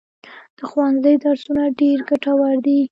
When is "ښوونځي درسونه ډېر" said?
0.69-1.97